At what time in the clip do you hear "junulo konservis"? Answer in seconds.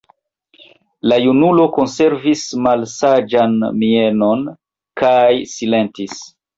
1.25-2.43